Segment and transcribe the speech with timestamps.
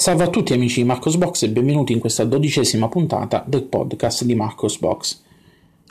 [0.00, 4.34] Salve a tutti amici di Marcosbox e benvenuti in questa dodicesima puntata del podcast di
[4.34, 5.22] Marcosbox.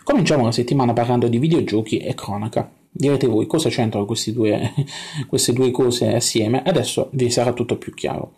[0.04, 2.72] Cominciamo la settimana parlando di videogiochi e cronaca.
[2.90, 4.74] Direte voi cosa c'entrano due,
[5.30, 6.64] queste due cose assieme?
[6.64, 8.34] Adesso vi sarà tutto più chiaro.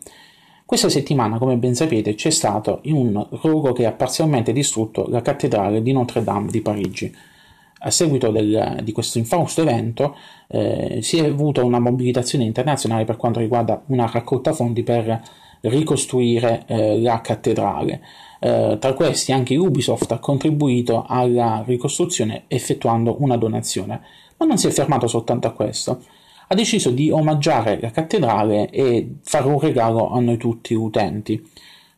[0.65, 5.81] Questa settimana, come ben sapete, c'è stato un rogo che ha parzialmente distrutto la cattedrale
[5.81, 7.15] di Notre Dame di Parigi.
[7.83, 10.17] A seguito del, di questo infausto evento
[10.49, 16.63] eh, si è avuta una mobilitazione internazionale per quanto riguarda una raccolta fondi per ricostruire
[16.67, 18.01] eh, la cattedrale.
[18.39, 24.01] Eh, tra questi anche Ubisoft ha contribuito alla ricostruzione effettuando una donazione,
[24.37, 26.03] ma non si è fermato soltanto a questo.
[26.47, 31.41] Ha deciso di omaggiare la cattedrale e fare un regalo a noi tutti utenti.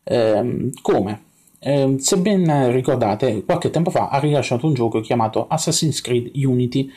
[0.04, 1.22] Eh, come?
[1.58, 6.90] Eh, se ben ricordate, qualche tempo fa ha rilasciato un gioco chiamato Assassin's Creed Unity,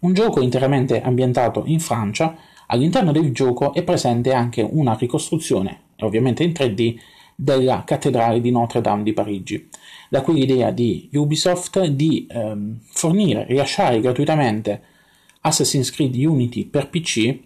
[0.00, 2.34] un gioco interamente ambientato in Francia.
[2.66, 6.98] All'interno del gioco è presente anche una ricostruzione ovviamente in 3D,
[7.34, 9.68] della cattedrale di Notre Dame di Parigi.
[10.10, 14.82] Da qui l'idea di Ubisoft di ehm, fornire, rilasciare gratuitamente
[15.40, 17.38] Assassin's Creed Unity per PC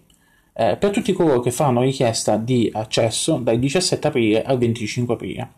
[0.57, 5.51] eh, per tutti coloro che fanno richiesta di accesso dal 17 aprile al 25 aprile.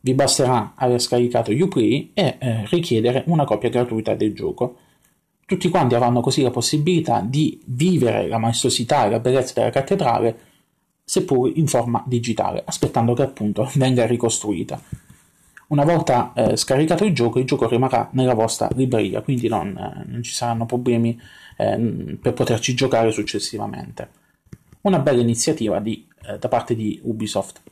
[0.00, 4.76] Vi basterà aver scaricato Uplay e eh, richiedere una copia gratuita del gioco.
[5.44, 10.38] Tutti quanti avranno così la possibilità di vivere la maestosità e la bellezza della cattedrale
[11.08, 14.78] seppur in forma digitale, aspettando che appunto venga ricostruita.
[15.68, 20.04] Una volta eh, scaricato il gioco, il gioco rimarrà nella vostra libreria, quindi non, eh,
[20.06, 21.18] non ci saranno problemi
[21.56, 24.08] eh, per poterci giocare successivamente.
[24.82, 27.62] Una bella iniziativa di, eh, da parte di Ubisoft.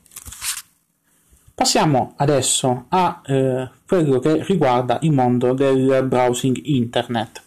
[1.55, 7.43] Passiamo adesso a eh, quello che riguarda il mondo del browsing internet.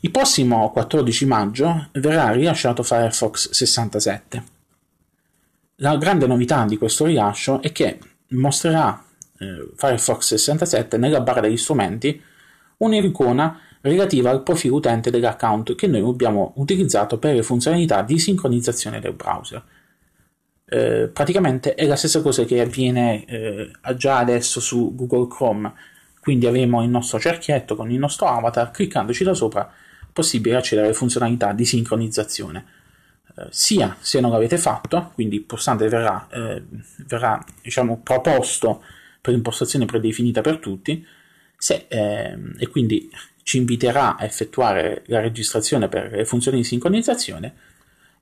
[0.00, 4.44] Il prossimo 14 maggio verrà rilasciato Firefox 67.
[5.76, 7.98] La grande novità di questo rilascio è che
[8.28, 9.04] mostrerà
[9.38, 12.22] eh, Firefox 67 nella barra degli strumenti
[12.76, 19.00] un'icona relativa al profilo utente dell'account che noi abbiamo utilizzato per le funzionalità di sincronizzazione
[19.00, 19.64] del browser.
[20.64, 25.72] Eh, praticamente è la stessa cosa che avviene eh, già adesso su Google Chrome,
[26.20, 29.68] quindi avremo il nostro cerchietto con il nostro avatar, cliccandoci da sopra
[30.18, 32.64] possibile accedere alle funzionalità di sincronizzazione.
[33.36, 36.64] Eh, sia se non l'avete fatto, quindi il pulsante verrà, eh,
[37.06, 38.82] verrà diciamo, proposto
[39.20, 41.06] per impostazione predefinita per tutti,
[41.56, 43.08] se, eh, e quindi
[43.44, 47.54] ci inviterà a effettuare la registrazione per le funzioni di sincronizzazione,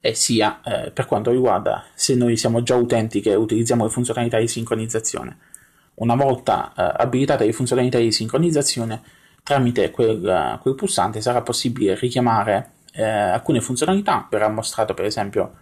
[0.00, 4.38] e sia eh, per quanto riguarda se noi siamo già utenti che utilizziamo le funzionalità
[4.38, 5.38] di sincronizzazione.
[5.94, 9.02] Una volta eh, abilitate le funzionalità di sincronizzazione,
[9.46, 15.52] tramite quel, quel pulsante sarà possibile richiamare eh, alcune funzionalità, verrà mostrato per esempio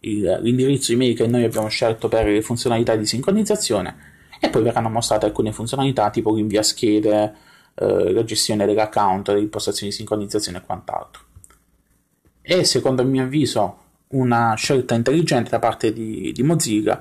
[0.00, 3.96] il, l'indirizzo email che noi abbiamo scelto per le funzionalità di sincronizzazione
[4.38, 7.34] e poi verranno mostrate alcune funzionalità tipo l'invia schede,
[7.76, 11.22] eh, la gestione dell'account, le impostazioni di sincronizzazione e quant'altro.
[12.42, 17.00] E secondo il mio avviso una scelta intelligente da parte di, di Mozilla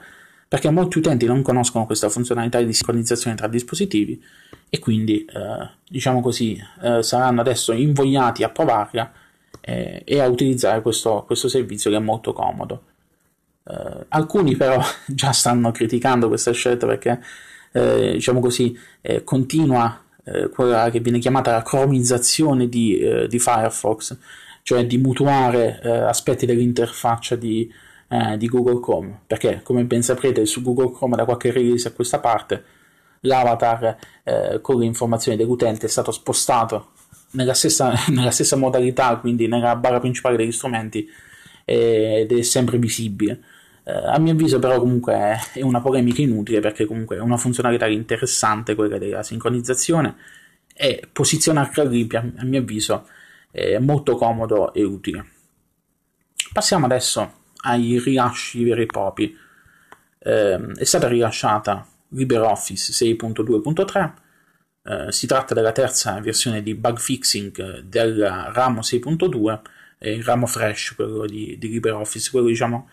[0.54, 4.24] perché molti utenti non conoscono questa funzionalità di sincronizzazione tra dispositivi
[4.70, 9.12] e quindi, eh, diciamo così, eh, saranno adesso invogliati a provarla
[9.62, 12.84] eh, e a utilizzare questo, questo, servizio che è molto comodo.
[13.68, 17.20] Eh, alcuni però già stanno criticando questa scelta perché,
[17.72, 20.02] eh, diciamo così, eh, continua
[20.54, 24.16] quella che viene chiamata la cromizzazione di, di Firefox,
[24.62, 27.74] cioè di mutuare aspetti dell'interfaccia di, eh,
[28.38, 32.20] di Google Chrome, perché come ben saprete su Google Chrome da qualche release a questa
[32.20, 32.64] parte
[33.24, 36.92] l'avatar eh, con le informazioni dell'utente è stato spostato
[37.32, 41.08] nella stessa, nella stessa modalità, quindi nella barra principale degli strumenti
[41.66, 43.42] ed è sempre visibile.
[43.84, 47.88] Eh, a mio avviso però comunque è una polemica inutile perché comunque è una funzionalità
[47.88, 50.16] interessante quella della sincronizzazione
[50.74, 53.08] e posizionarla lì a mio avviso
[53.52, 55.26] è molto comodo e utile.
[56.52, 59.38] Passiamo adesso ai rilasci veri e propri.
[60.20, 64.14] Eh, è stata rilasciata LibreOffice 6.2.3,
[64.84, 69.60] eh, si tratta della terza versione di bug fixing del ramo 6.2,
[70.00, 72.90] il ramo fresh, quello di, di LibreOffice, quello diciamo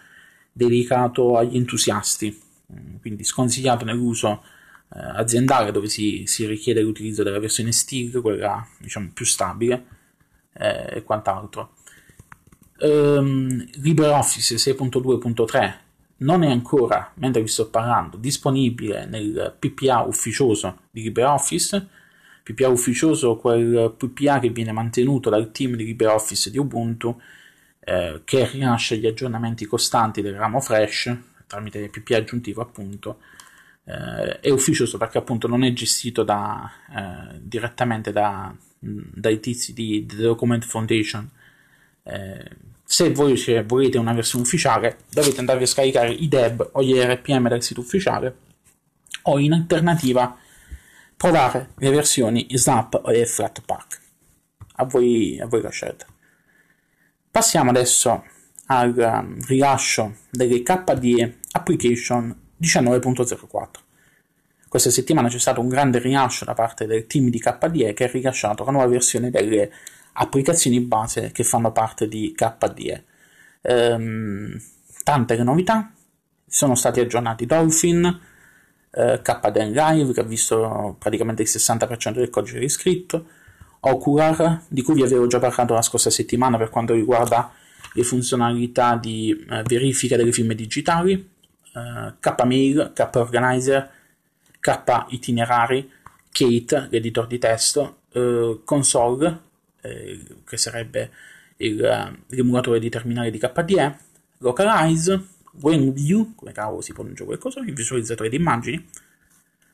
[0.52, 2.38] dedicato agli entusiasti,
[3.00, 4.44] quindi sconsigliato nell'uso
[4.94, 9.84] eh, aziendale dove si, si, richiede l'utilizzo della versione STIG, quella diciamo più stabile
[10.54, 11.74] eh, e quant'altro
[12.80, 15.74] ehm, LibreOffice 6.2.3
[16.18, 21.88] non è ancora, mentre vi sto parlando, disponibile nel PPA ufficioso di LibreOffice.
[22.42, 27.18] PPA ufficioso, quel PPA che viene mantenuto dal team di LibreOffice di Ubuntu,
[27.80, 31.16] eh, che rilascia gli aggiornamenti costanti del ramo Fresh
[31.50, 33.18] tramite PPA aggiuntivo appunto
[33.84, 40.06] eh, è ufficioso perché appunto non è gestito da, eh, direttamente da, dai tizi di
[40.06, 41.28] The Document Foundation
[42.04, 42.50] eh,
[42.90, 47.48] se voi volete una versione ufficiale dovete andare a scaricare i DEB o gli RPM
[47.48, 48.36] del sito ufficiale
[49.22, 50.36] o in alternativa
[51.16, 54.00] provare le versioni Snap e Flatpak
[54.74, 56.04] a voi, a voi la scelta
[57.30, 58.24] passiamo adesso
[58.66, 63.68] al um, rilascio delle KDE Application 19.04.
[64.68, 68.10] Questa settimana c'è stato un grande rilascio da parte del team di KDE che ha
[68.10, 69.70] rilasciato la nuova versione delle
[70.12, 73.04] applicazioni base che fanno parte di KDE.
[73.62, 74.60] Ehm,
[75.02, 75.92] tante novità,
[76.46, 78.20] sono stati aggiornati Dolphin,
[78.90, 83.26] eh, KDE Live che ha visto praticamente il 60% del codice riscritto,
[83.82, 87.50] Ocular di cui vi avevo già parlato la scorsa settimana per quanto riguarda
[87.94, 92.92] le funzionalità di eh, verifica delle firme digitali, eh, Kmail,
[94.60, 95.90] K-Itinerari,
[96.30, 99.40] Kate, l'editor di testo, eh, Console,
[99.82, 101.10] eh, che sarebbe
[101.58, 103.96] il, eh, l'emulatore di terminale di KDE,
[104.38, 105.26] Localize,
[105.60, 108.88] WinView, come cavolo si pronuncia qualcosa, il visualizzatore di immagini,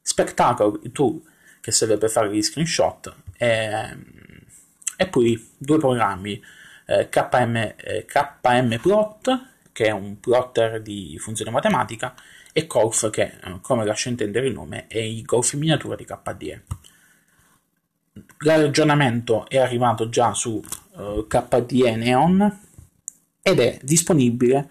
[0.03, 1.21] Spectacle, il tool
[1.61, 3.97] che serve per fare gli screenshot, e,
[4.97, 6.43] e poi due programmi
[6.87, 12.15] eh, KM, eh, KMPlot, che è un plotter di funzione matematica,
[12.53, 16.05] e Golf, che eh, come lascia intendere il nome è il Golf in miniatura di
[16.07, 16.63] KDE.
[18.41, 20.63] L'aggiornamento è arrivato già su
[20.93, 22.61] uh, KDE Neon
[23.41, 24.69] ed è disponibile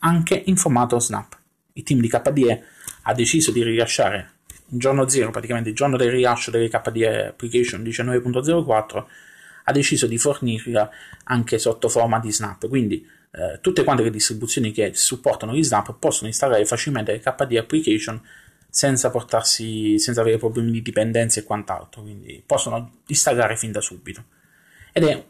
[0.00, 1.38] anche in formato Snap.
[1.72, 2.64] Il team di KDE
[3.02, 4.32] ha deciso di rilasciare
[4.68, 9.04] il giorno 0, praticamente il giorno del rilascio delle KDE Application 19.04,
[9.64, 10.90] ha deciso di fornirla
[11.24, 12.68] anche sotto forma di snap.
[12.68, 17.58] Quindi eh, tutte quante le distribuzioni che supportano gli snap possono installare facilmente le KDE
[17.58, 18.20] application
[18.76, 22.02] senza portarsi, senza avere problemi di dipendenza e quant'altro.
[22.02, 24.24] Quindi possono installare fin da subito.
[24.92, 25.24] Ed è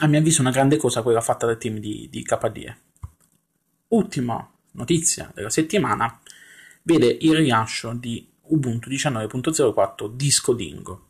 [0.00, 2.76] a mio avviso una grande cosa quella fatta dal team di, di KDE.
[3.88, 6.20] Ultima notizia della settimana
[6.82, 11.06] vede il rilascio di Ubuntu 19.04 Disco Dingo.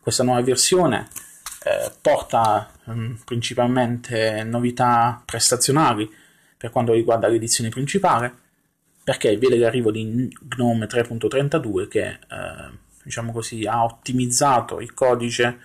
[0.00, 1.10] Questa nuova versione
[1.62, 6.12] eh, porta mh, mm, principalmente novità prestazionali
[6.56, 8.41] per quanto riguarda l'edizione principale,
[9.04, 12.18] perché vede l'arrivo di GNOME 3.32 che eh,
[13.02, 15.58] diciamo così, ha ottimizzato il codice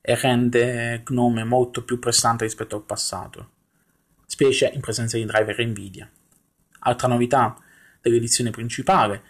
[0.00, 3.50] e rende GNOME molto più prestante rispetto al passato,
[4.26, 6.10] specie in presenza di driver Nvidia.
[6.80, 7.56] Altra novità
[8.00, 9.22] dell'edizione principale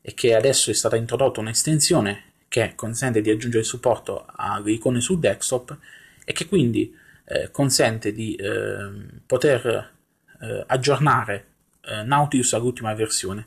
[0.00, 5.18] è che adesso è stata introdotta un'estensione che consente di aggiungere supporto alle icone sul
[5.18, 5.76] desktop
[6.24, 8.88] e che quindi eh, consente di eh,
[9.26, 9.92] poter
[10.40, 11.54] eh, aggiornare
[11.86, 13.46] eh, Nautilus all'ultima versione.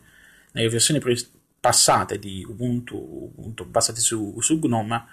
[0.52, 1.18] Nelle versioni pre-
[1.60, 2.96] passate di Ubuntu,
[3.36, 5.06] Ubuntu basate su, su GNOME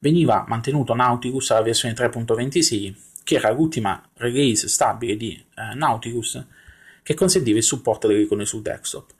[0.00, 2.94] veniva mantenuto Nautilus alla versione 3.26
[3.24, 6.44] che era l'ultima release stabile di eh, Nautilus
[7.02, 9.12] che consentiva il supporto delle icone sul desktop.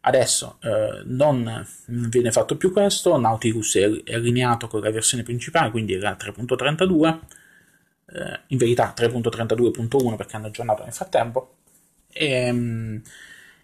[0.00, 5.70] Adesso eh, non viene fatto più questo, Nautilus è, è allineato con la versione principale,
[5.70, 7.18] quindi era 3.32,
[8.06, 11.57] eh, in verità 3.32.1 perché hanno aggiornato nel frattempo,
[12.18, 13.02] e, ehm,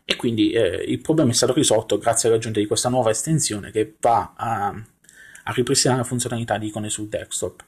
[0.05, 3.95] e quindi eh, il problema è stato risolto grazie all'aggiunta di questa nuova estensione che
[4.01, 7.65] va a, a ripristinare la funzionalità di icone sul desktop.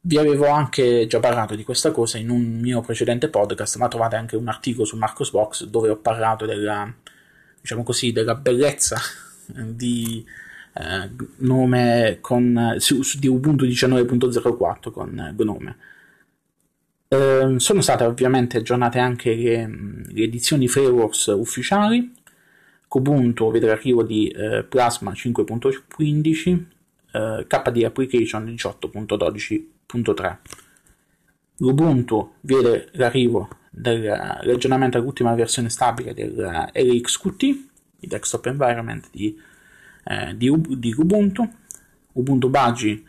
[0.00, 4.14] Vi avevo anche già parlato di questa cosa in un mio precedente podcast, ma trovate
[4.16, 6.92] anche un articolo su Marcosbox dove ho parlato della
[7.60, 8.96] diciamo così, della bellezza
[9.46, 10.24] di
[10.74, 15.76] eh, nome con, su, su, di Ubuntu 19.04 con Gnome.
[17.08, 19.66] Eh, sono state ovviamente aggiornate anche le,
[20.06, 22.12] le edizioni Frameworks ufficiali.
[22.88, 26.64] Ubuntu vede l'arrivo di eh, Plasma 5.15,
[27.12, 30.36] eh, KD Application 18.12.3.
[31.58, 39.38] Ubuntu vede l'arrivo dell'aggiornamento all'ultima versione stabile del LXQT, il desktop environment di,
[40.04, 41.46] eh, di, di, Ubuntu.
[42.12, 43.02] Ubuntu Budgie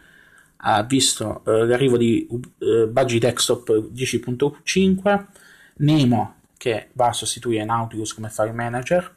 [0.57, 5.25] ha visto eh, l'arrivo di uh, Budgie Desktop 10.5,
[5.77, 9.15] Nemo che va a sostituire Nautilus come file manager,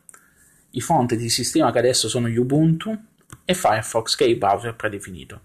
[0.70, 2.97] i fonti di sistema che adesso sono Ubuntu
[3.44, 5.40] e Firefox che è il browser predefinito.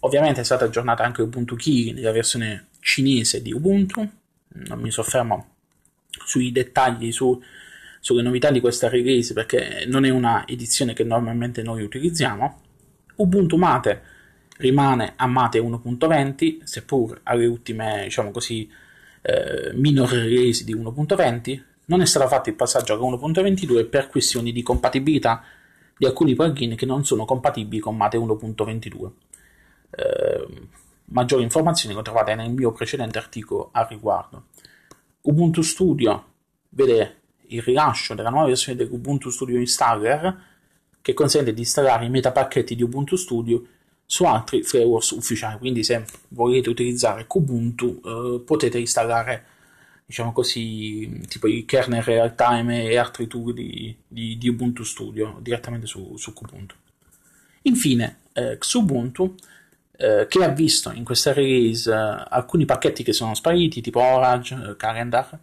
[0.00, 4.08] Ovviamente è stata aggiornata anche Ubuntu Key nella versione cinese di Ubuntu,
[4.48, 5.56] non mi soffermo
[6.24, 7.40] sui dettagli, su,
[8.00, 12.62] sulle novità di questa release perché non è una edizione che normalmente noi utilizziamo.
[13.16, 14.02] Ubuntu Mate
[14.60, 18.70] rimane a Mate 1.20, seppur alle ultime, diciamo così,
[19.22, 24.52] eh, minor release di 1.20, non è stato fatto il passaggio a 1.22 per questioni
[24.52, 25.42] di compatibilità
[25.96, 29.10] di alcuni plugin che non sono compatibili con Mate 1.22.
[29.90, 30.46] Eh,
[31.06, 34.44] maggiori informazioni le trovate nel mio precedente articolo al riguardo.
[35.22, 36.24] Ubuntu Studio
[36.70, 37.16] vede
[37.48, 40.48] il rilascio della nuova versione dell'Ubuntu Studio Installer
[41.00, 43.62] che consente di installare i metapacchetti di Ubuntu Studio
[44.10, 45.56] su altri frameworks ufficiali.
[45.58, 49.44] Quindi, se volete utilizzare Kubuntu, eh, potete installare,
[50.04, 55.38] diciamo così, tipo i kernel real time e altri tool di, di, di Ubuntu Studio
[55.40, 56.74] direttamente su, su Kubuntu.
[57.62, 59.36] Infine, eh, Xubuntu,
[59.96, 64.70] eh, che ha visto in questa release eh, alcuni pacchetti che sono spariti, tipo Orange,
[64.70, 65.38] eh, Calendar,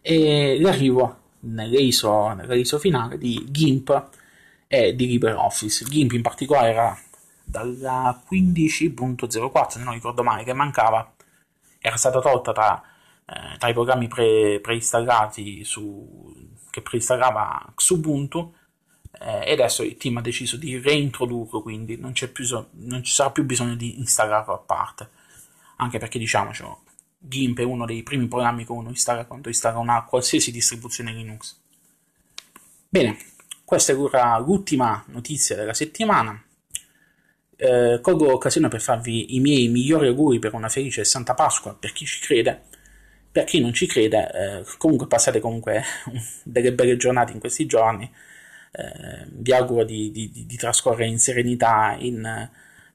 [0.00, 4.08] e l'arrivo nell'ISO finale di GIMP
[4.68, 5.84] e di LibreOffice.
[5.84, 7.03] GIMP in particolare era
[7.44, 11.14] dalla 15.04, se non ricordo male, che mancava,
[11.78, 12.82] era stata tolta tra,
[13.26, 16.32] eh, tra i programmi pre, preinstallati su,
[16.70, 18.54] che preinstallava Xubuntu
[19.20, 23.30] eh, e adesso il team ha deciso di reintrodurlo, quindi non, più, non ci sarà
[23.30, 25.10] più bisogno di installarlo a parte,
[25.76, 26.82] anche perché diciamocelo,
[27.18, 31.58] GIMP è uno dei primi programmi che uno installa quando installa una qualsiasi distribuzione Linux.
[32.88, 33.16] Bene,
[33.64, 36.43] questa era l'ultima notizia della settimana.
[37.56, 41.92] Eh, colgo l'occasione per farvi i miei migliori auguri per una felice Santa Pasqua per
[41.92, 42.62] chi ci crede.
[43.30, 45.82] Per chi non ci crede, eh, comunque passate comunque
[46.44, 48.10] delle belle giornate in questi giorni.
[48.70, 52.24] Eh, vi auguro di, di, di, trascorrere in serenità, in,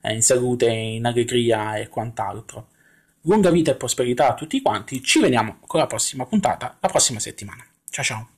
[0.02, 2.70] eh, in salute, in allegria e quant'altro.
[3.24, 5.04] Lunga vita e prosperità a tutti quanti.
[5.04, 7.66] Ci vediamo con la prossima puntata, la prossima settimana.
[7.90, 8.30] Ciao ciao.